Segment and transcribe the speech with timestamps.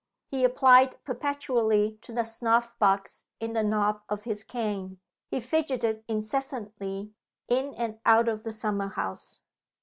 [0.25, 4.99] He applied perpetually to the snuff box in the knob of his cane.
[5.27, 7.13] He fidgeted incessantly
[7.47, 9.41] in and out of the summer house.